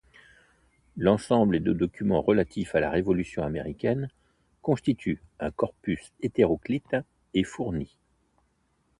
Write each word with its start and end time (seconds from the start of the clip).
L'ensemble 0.97 1.59
des 1.59 1.75
documents 1.75 2.23
relatifs 2.23 2.73
à 2.73 2.79
la 2.79 2.89
révolution 2.89 3.43
américaine 3.43 4.09
constitue 4.63 5.21
un 5.39 5.51
corpus 5.51 6.11
hétéroclite 6.23 6.95
et 7.35 7.43
fourni. 7.43 7.95